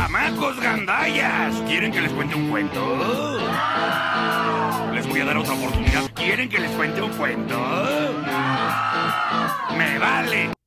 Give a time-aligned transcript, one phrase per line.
[0.00, 1.62] ¡Chamacos gandallas!
[1.66, 3.38] ¿Quieren que les cuente un cuento?
[4.94, 6.10] Les voy a dar otra oportunidad.
[6.14, 7.58] ¿Quieren que les cuente un cuento?
[9.76, 10.59] ¡Me vale!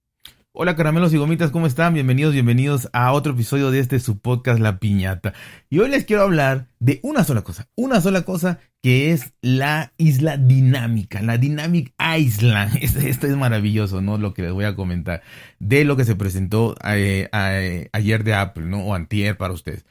[0.55, 1.95] Hola caramelos y gomitas, ¿cómo están?
[1.95, 5.33] Bienvenidos, bienvenidos a otro episodio de este su podcast La Piñata.
[5.71, 9.93] Y hoy les quiero hablar de una sola cosa, una sola cosa que es la
[9.97, 12.77] isla dinámica, la Dynamic Island.
[12.83, 14.19] Esto, esto es maravilloso, ¿no?
[14.19, 15.23] Lo que les voy a comentar
[15.57, 18.83] de lo que se presentó eh, eh, ayer de Apple, ¿no?
[18.83, 19.87] O antier para ustedes.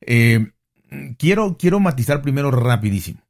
[0.00, 0.50] Eh,
[1.18, 3.20] quiero, quiero matizar primero rapidísimo.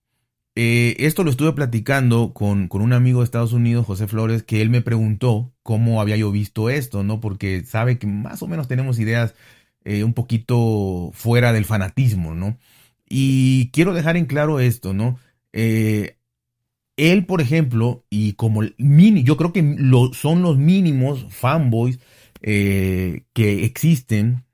[0.59, 4.62] Eh, esto lo estuve platicando con, con, un amigo de Estados Unidos, José Flores, que
[4.62, 7.20] él me preguntó cómo había yo visto esto, ¿no?
[7.20, 9.34] Porque sabe que más o menos tenemos ideas
[9.84, 12.59] eh, un poquito fuera del fanatismo, ¿no?
[13.06, 15.19] Y quiero dejar en claro esto, ¿no?
[15.52, 16.16] Eh,
[16.97, 19.62] él, por ejemplo, y como mini, yo creo que
[20.14, 21.98] son los mínimos fanboys
[22.41, 23.25] que
[23.64, 24.45] existen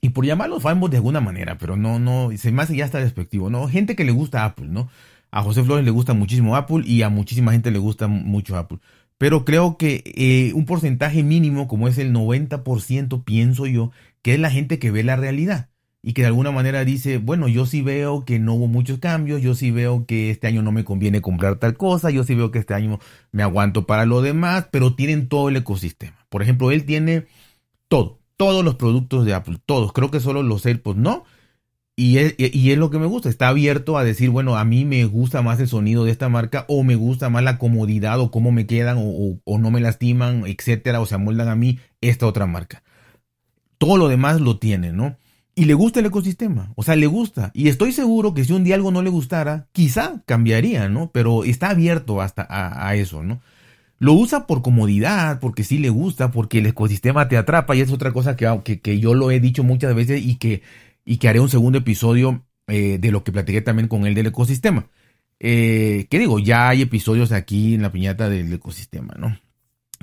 [0.00, 2.98] y por llamarlos fanboys de alguna manera, pero no, no, se me hace ya hasta
[3.00, 3.68] despectivo, ¿no?
[3.68, 4.90] Gente que le gusta Apple, ¿no?
[5.30, 8.78] A José Flores le gusta muchísimo Apple y a muchísima gente le gusta mucho Apple.
[9.18, 13.90] Pero creo que eh, un porcentaje mínimo, como es el 90%, pienso yo,
[14.22, 15.68] que es la gente que ve la realidad
[16.02, 19.42] y que de alguna manera dice, bueno, yo sí veo que no hubo muchos cambios,
[19.42, 22.52] yo sí veo que este año no me conviene comprar tal cosa, yo sí veo
[22.52, 23.00] que este año
[23.32, 26.16] me aguanto para lo demás, pero tienen todo el ecosistema.
[26.28, 27.26] Por ejemplo, él tiene
[27.88, 29.92] todo, todos los productos de Apple, todos.
[29.92, 31.24] Creo que solo los AirPods no
[31.98, 34.84] y es, y es, lo que me gusta, está abierto a decir, bueno, a mí
[34.84, 38.30] me gusta más el sonido de esta marca o me gusta más la comodidad o
[38.30, 42.28] cómo me quedan o, o, no me lastiman, etcétera, o se amoldan a mí esta
[42.28, 42.84] otra marca.
[43.78, 45.16] Todo lo demás lo tiene, ¿no?
[45.56, 47.50] Y le gusta el ecosistema, o sea, le gusta.
[47.52, 51.10] Y estoy seguro que si un día algo no le gustara, quizá cambiaría, ¿no?
[51.10, 53.40] Pero está abierto hasta a, a eso, ¿no?
[53.98, 57.90] Lo usa por comodidad, porque sí le gusta, porque el ecosistema te atrapa y es
[57.90, 60.62] otra cosa que, que, que yo lo he dicho muchas veces y que
[61.08, 64.26] y que haré un segundo episodio eh, de lo que platiqué también con él del
[64.26, 64.90] ecosistema.
[65.40, 66.38] Eh, ¿Qué digo?
[66.38, 69.40] Ya hay episodios aquí en la piñata del ecosistema, ¿no?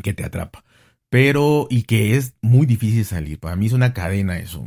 [0.02, 0.64] Que te atrapa.
[1.10, 3.40] Pero, y que es muy difícil salir.
[3.40, 4.66] Para mí es una cadena eso.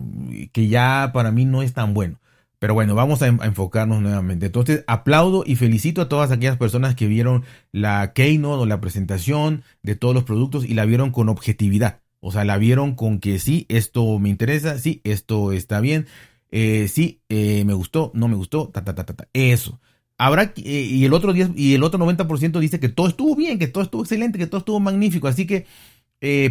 [0.53, 2.21] Que ya para mí no es tan bueno.
[2.61, 4.47] Pero bueno, vamos a, enfocarnos nuevamente.
[4.47, 9.65] Entonces, aplaudo y felicito a todas aquellas personas que vieron la keynote o la presentación
[9.83, 12.01] de todos los productos y la vieron con objetividad.
[12.21, 16.07] O sea, la vieron con que sí, esto me interesa, sí, esto está bien,
[16.51, 19.29] eh, sí, eh, me gustó, no me gustó, ta, ta, ta, ta, ta.
[19.33, 19.81] Eso.
[20.17, 23.59] Habrá, eh, y el otro 10, y el otro 90% dice que todo estuvo bien,
[23.59, 25.29] que todo estuvo excelente, que todo estuvo magnífico.
[25.29, 25.67] Así que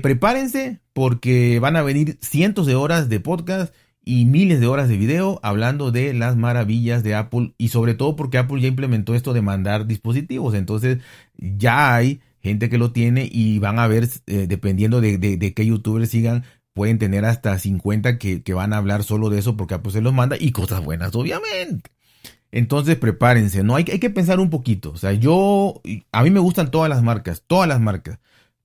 [0.01, 3.73] prepárense porque van a venir cientos de horas de podcast
[4.07, 8.15] y miles de horas de video hablando de las maravillas de Apple y sobre todo
[8.15, 10.53] porque Apple ya implementó esto de mandar dispositivos.
[10.53, 10.99] Entonces
[11.35, 15.65] ya hay gente que lo tiene y van a ver, eh, dependiendo de, de, qué
[15.65, 16.43] youtubers sigan,
[16.73, 20.01] pueden tener hasta 50 que, que, van a hablar solo de eso porque pues se
[20.01, 21.89] los manda y cosas buenas, obviamente.
[22.51, 23.75] Entonces prepárense, ¿no?
[23.75, 24.91] Hay, hay que pensar un poquito.
[24.91, 25.81] O sea, yo,
[26.11, 28.19] a mí me gustan todas las marcas, todas las marcas,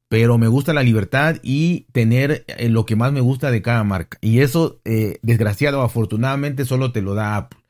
[0.08, 3.82] pero me gusta la libertad y tener eh, lo que más me gusta de cada
[3.84, 4.18] marca.
[4.20, 7.61] Y eso, eh, desgraciado afortunadamente, solo te lo da Apple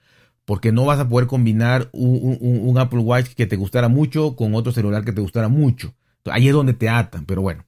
[0.52, 4.70] porque no vas a poder combinar un, Apple Watch que te gustara mucho con otro
[4.70, 5.94] celular que te gustara mucho.
[6.26, 7.64] Ahí es donde te atan, pero bueno.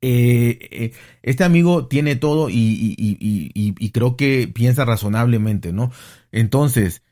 [0.00, 0.92] Eh, eh,
[1.24, 5.90] este amigo tiene todo y, creo que piensa razonablemente, ¿no?
[6.30, 7.02] Entonces,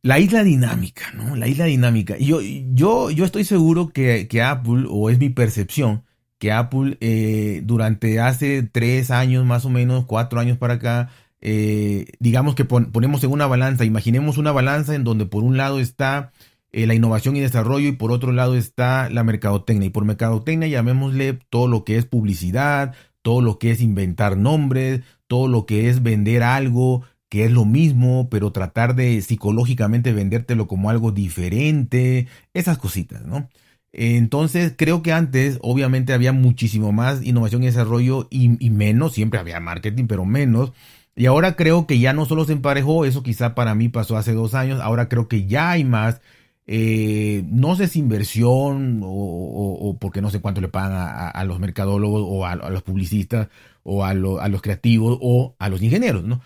[0.00, 1.36] la isla dinámica, ¿no?
[1.36, 2.16] La isla dinámica.
[2.16, 6.02] Yo, yo, yo estoy seguro que, que Apple, o es mi percepción,
[6.38, 11.10] que Apple eh, durante hace tres años más o menos, cuatro años para acá,
[11.40, 15.56] eh, digamos que pon, ponemos en una balanza, imaginemos una balanza en donde por un
[15.56, 16.32] lado está
[16.72, 19.86] eh, la innovación y desarrollo y por otro lado está la mercadotecnia.
[19.86, 25.02] Y por mercadotecnia llamémosle todo lo que es publicidad, todo lo que es inventar nombres,
[25.26, 30.68] todo lo que es vender algo que es lo mismo, pero tratar de psicológicamente vendértelo
[30.68, 33.48] como algo diferente, esas cositas, ¿no?
[33.92, 39.58] Entonces creo que antes obviamente había muchísimo más innovación y desarrollo y menos, siempre había
[39.60, 40.72] marketing, pero menos.
[41.16, 44.32] Y ahora creo que ya no solo se emparejó, eso quizá para mí pasó hace
[44.32, 46.20] dos años, ahora creo que ya hay más
[46.68, 51.28] eh, no sé si inversión o, o, o, porque no sé cuánto le pagan a,
[51.28, 53.48] a los mercadólogos o a, los publicistas
[53.84, 56.40] o a, lo, a los creativos o a los ingenieros, ¿no?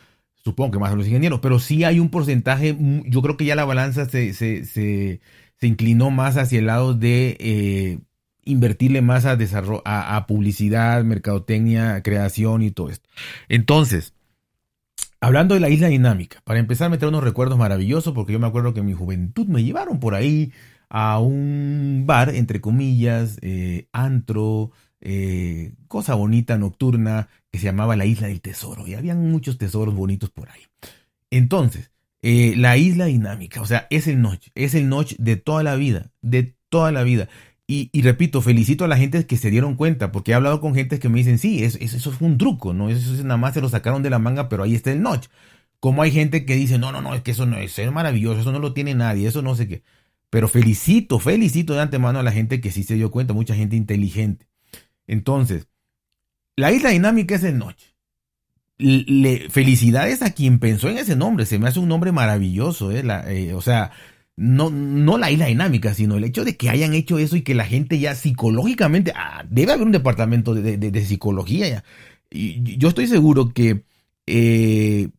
[0.45, 3.57] Supongo que más a los ingenieros, pero sí hay un porcentaje, yo creo que ya
[3.57, 5.21] la balanza se, se, se,
[5.63, 7.99] inclinó más hacia el lado de eh,
[8.45, 13.09] invertirle más a, desarrollo, a publicidad, mercadotecnia, creación y todo esto.
[13.49, 14.15] Entonces,
[15.21, 18.47] Hablando de la isla dinámica, para empezar me trae unos recuerdos maravillosos porque yo me
[18.47, 20.53] acuerdo que en mi juventud me llevaron por ahí
[20.89, 28.07] a un bar, entre comillas, eh, antro, eh, cosa bonita nocturna que se llamaba la
[28.07, 28.87] Isla del Tesoro.
[28.87, 30.63] Y habían muchos tesoros bonitos por ahí.
[31.31, 31.91] Entonces,
[32.23, 35.77] eh, la isla dinámica, o sea, es el noche, es el noche de toda la
[35.77, 37.29] vida, de toda la vida.
[37.73, 40.99] Y, repito, felicito a la gente que se dieron cuenta, porque he hablado con gente
[40.99, 42.91] que me dicen, sí, eso, eso fue un truco, ¿no?
[42.91, 45.29] Eso, nada más se lo sacaron de la manga, pero ahí está el notch.
[45.79, 48.41] Como hay gente que dice, no, no, no, es que eso no es, es maravilloso,
[48.41, 49.85] eso no lo tiene nadie, eso no sé qué.
[50.31, 53.77] Pero felicito, felicito de antemano a la gente que sí se dio cuenta, mucha gente
[53.77, 54.49] inteligente.
[55.07, 55.69] Entonces,
[56.57, 57.95] la isla dinámica es el noche.
[58.79, 63.05] Le, felicidades a quien pensó en ese nombre, se me hace un nombre maravilloso, ¿eh?
[63.29, 63.93] eh o sea,
[64.41, 67.55] no, no la isla dinámica, sino el hecho de que hayan hecho eso y que
[67.55, 71.85] la gente ya psicológicamente, ah, debe haber un departamento de, psicología ya.
[72.31, 73.85] Y yo estoy seguro que
[74.27, 75.11] eh,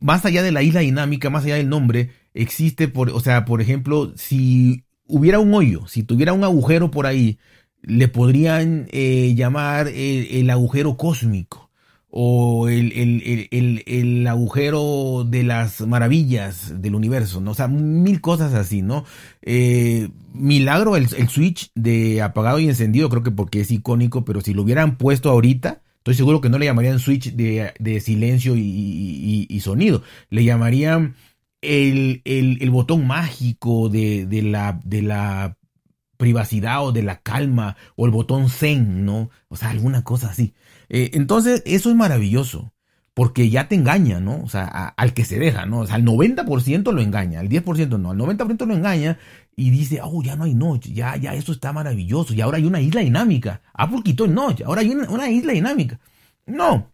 [0.00, 3.60] más allá de la isla dinámica, más allá del nombre, existe, por, o sea, por
[3.60, 7.38] ejemplo, si hubiera un hoyo, si tuviera un agujero por ahí,
[7.82, 11.67] le podrían eh, llamar el agujero cósmico
[12.10, 17.50] o el, el, el, agujero de las maravillas del universo, ¿no?
[17.50, 19.04] O sea, mil cosas así, ¿no?
[19.42, 24.54] Eh, milagro el, switch de apagado y encendido, creo que porque es icónico, pero si
[24.54, 29.46] lo hubieran puesto ahorita, estoy seguro que no le llamarían switch de, de silencio y,
[29.48, 31.14] y, sonido, le llamarían
[31.60, 35.57] el, el, botón mágico de, de, la, de la
[36.18, 39.30] privacidad o de la calma o el botón zen, ¿no?
[39.48, 40.52] O sea, alguna cosa así.
[40.90, 42.74] Eh, entonces, eso es maravilloso,
[43.14, 44.42] porque ya te engaña, ¿no?
[44.42, 45.80] O sea, al que se deja, ¿no?
[45.80, 49.18] O sea, al 90% lo engaña, al 10% no, al 90% lo engaña
[49.56, 52.64] y dice, oh, ya no hay noche, ya, ya, eso está maravilloso, y ahora hay
[52.64, 53.62] una isla dinámica.
[53.72, 55.98] Apple quitó el noche, ahora hay una, isla dinámica.
[56.46, 56.92] No.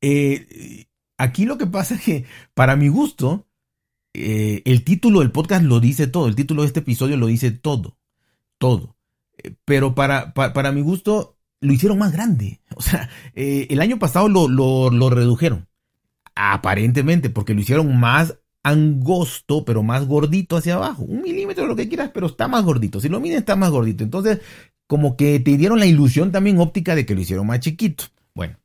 [0.00, 0.86] Eh,
[1.18, 3.46] aquí lo que pasa es que, para mi gusto,
[4.12, 7.50] eh, el título del podcast lo dice todo, el título de este episodio lo dice
[7.50, 7.96] todo,
[8.64, 8.96] todo.
[9.66, 12.62] Pero para, para mi gusto, lo hicieron más grande.
[12.76, 15.68] O sea, eh, el año pasado lo, lo, redujeron.
[16.34, 21.02] Aparentemente, porque lo hicieron más angosto, pero más gordito hacia abajo.
[21.02, 23.00] Un milímetro, lo que quieras, pero está más gordito.
[23.00, 24.02] Si lo miden, está más gordito.
[24.02, 24.40] Entonces,
[24.88, 28.04] como que te dieron la ilusión también óptica de que lo hicieron más chiquito.
[28.34, 28.56] Bueno,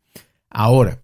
[0.50, 1.04] ahora,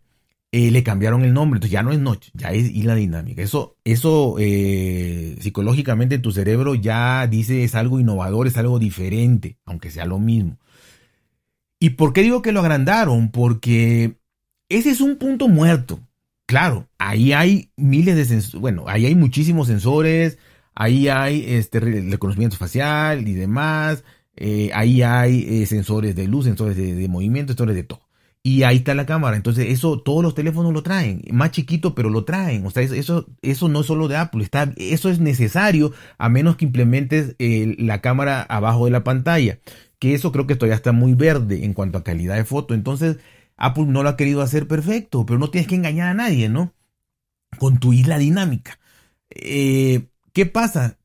[0.58, 1.58] eh, le cambiaron el nombre.
[1.58, 3.42] Entonces ya no es noche, ya es isla dinámica.
[3.42, 9.58] Eso, eso eh, psicológicamente en tu cerebro ya dice es algo innovador, es algo diferente,
[9.66, 10.58] aunque sea lo mismo.
[11.78, 13.32] ¿Y por qué digo que lo agrandaron?
[13.32, 14.18] Porque
[14.70, 16.00] ese es un punto muerto.
[16.46, 20.38] Claro, ahí hay miles de sensores, bueno, ahí hay muchísimos sensores,
[20.74, 24.06] ahí hay este reconocimiento facial y demás,
[24.38, 28.05] eh, ahí hay sensores de luz, sensores de, movimiento, sensores de todo.
[28.46, 29.38] Y ahí está la cámara.
[29.38, 31.24] Entonces, eso todos los teléfonos lo traen.
[31.32, 32.64] Más chiquito, pero lo traen.
[32.68, 34.44] O sea, eso, eso no es solo de Apple.
[34.44, 39.58] Está, eso es necesario a menos que implementes eh, la cámara abajo de la pantalla
[39.98, 42.74] que eso creo que todavía está muy verde en cuanto a calidad de foto.
[42.74, 43.18] Entonces,
[43.58, 46.74] Apple no lo ha querido hacer perfecto, pero no tienes que engañar a nadie, ¿no?
[47.58, 48.80] Con tu isla dinámica.
[49.30, 50.98] Eh, ¿Qué pasa?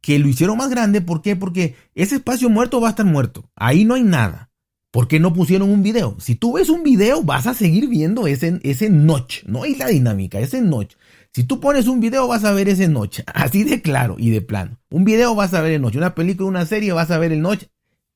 [0.00, 1.36] Que lo hicieron más grande, ¿por qué?
[1.36, 3.48] Porque ese espacio muerto va a estar muerto.
[3.54, 4.51] Ahí no hay nada.
[4.92, 6.16] ¿Por qué no pusieron un video?
[6.20, 10.38] Si tú ves un video, vas a seguir viendo ese, ese notch, no isla dinámica,
[10.38, 10.94] ese notch.
[11.32, 14.42] Si tú pones un video, vas a ver ese notch, así de claro y de
[14.42, 14.78] plano.
[14.90, 17.40] Un video vas a ver el notch, una película, una serie, vas a ver el
[17.40, 17.64] notch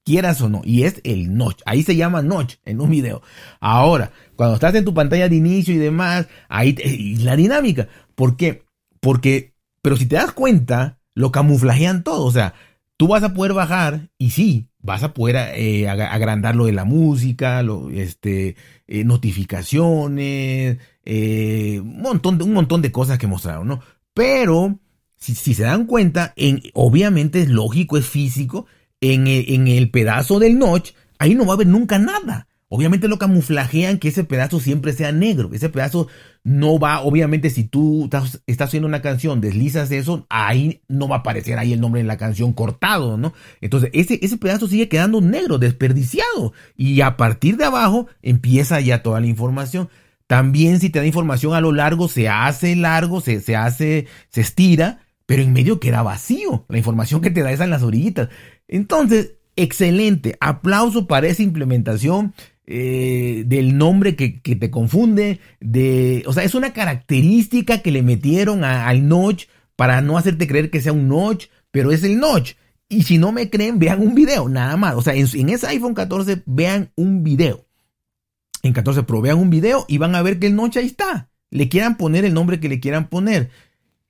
[0.07, 1.63] quieras o no, y es el notch.
[1.67, 3.23] Ahí se llama notch en un video.
[3.59, 7.89] Ahora, cuando estás en tu pantalla de inicio y demás, ahí y la dinámica.
[8.15, 8.63] ¿Por qué?
[9.01, 12.25] Porque, pero si te das cuenta, lo camuflajean todo.
[12.25, 12.55] O sea,
[12.97, 16.85] tú vas a poder bajar y sí, vas a poder eh, agrandar lo de la
[16.85, 23.69] música, lo, este, eh, notificaciones, eh, un, montón de, un montón de cosas que mostraron,
[23.69, 23.81] ¿no?
[24.15, 24.79] Pero,
[25.17, 28.67] si, se dan cuenta, en, obviamente es lógico, es físico,
[29.01, 32.49] en el, pedazo del notch, ahí no va a haber nunca nada.
[32.69, 35.51] Obviamente lo camuflajean que ese pedazo siempre sea negro.
[35.53, 36.09] Ese pedazo
[36.43, 41.19] no va, obviamente si tú estás, haciendo una canción, deslizas eso, ahí no va a
[41.21, 43.33] aparecer ahí el nombre de la canción cortado, ¿no?
[43.61, 46.53] Entonces ese, ese pedazo sigue quedando negro, desperdiciado.
[46.77, 49.89] Y a partir de abajo empieza ya toda la información.
[50.27, 54.41] También si te da información a lo largo, se hace largo, se, se hace, se
[54.41, 56.65] estira, pero en medio queda vacío.
[56.69, 58.29] La información que te da es en las orillitas.
[58.67, 60.37] Entonces, excelente.
[60.41, 62.35] Aplauso para esa implementación.
[62.69, 68.65] Eh, del nombre que, te confunde, de, o sea, es una característica que le metieron
[68.65, 69.45] al notch
[69.77, 72.55] para no hacerte creer que sea un notch, pero es el notch.
[72.89, 74.95] Y si no me creen, vean un video, nada más.
[74.97, 77.67] O sea, en, en ese iPhone 14 vean un video.
[78.63, 81.31] En 14 Pro vean un video y van a ver que el notch ahí está.
[81.51, 83.51] Le quieran poner el nombre que le quieran poner.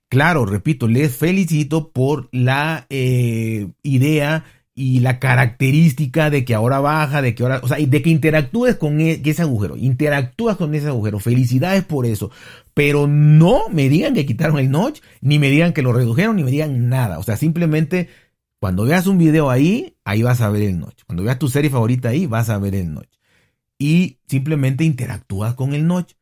[0.08, 4.44] Claro, repito, les felicito por la eh, idea
[4.78, 8.76] y la característica de que ahora baja, de que ahora, o sea, de que interactúes
[8.76, 11.18] con e, ese agujero, interactúas con ese agujero.
[11.18, 12.30] Felicidades por eso.
[12.74, 16.44] Pero no me digan que quitaron el notch, ni me digan que lo redujeron, ni
[16.44, 17.18] me digan nada.
[17.18, 18.10] O sea, simplemente
[18.60, 21.04] cuando veas un video ahí, ahí vas a ver el notch.
[21.06, 23.08] Cuando veas tu serie favorita ahí, vas a ver el notch.
[23.78, 26.12] Y simplemente interactúas con el notch.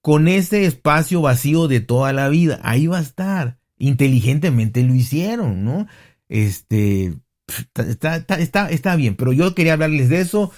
[0.00, 3.58] Con ese espacio vacío de toda la vida, ahí va a estar.
[3.76, 5.86] Inteligentemente lo hicieron, ¿no?
[6.30, 7.18] Este,
[7.74, 10.52] está, está, está, bien, pero yo quería hablarles de eso.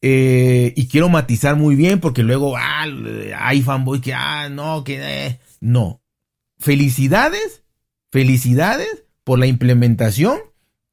[0.00, 2.86] Eh, y quiero matizar muy bien porque luego ah,
[3.36, 5.40] hay fanboy que, ah, no, que eh".
[5.60, 6.02] no.
[6.58, 7.62] Felicidades,
[8.10, 10.38] felicidades por la implementación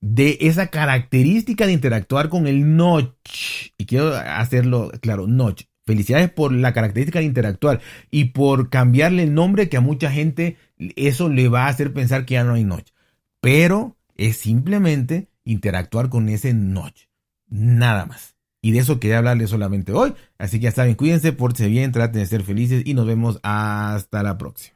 [0.01, 3.71] de esa característica de interactuar con el notch.
[3.77, 5.63] Y quiero hacerlo claro, notch.
[5.85, 7.79] Felicidades por la característica de interactuar
[8.09, 10.57] y por cambiarle el nombre que a mucha gente
[10.95, 12.89] eso le va a hacer pensar que ya no hay notch.
[13.39, 17.03] Pero es simplemente interactuar con ese notch.
[17.47, 18.35] Nada más.
[18.61, 20.15] Y de eso quería hablarles solamente hoy.
[20.39, 24.23] Así que ya saben, cuídense, pórtense bien, traten de ser felices y nos vemos hasta
[24.23, 24.74] la próxima.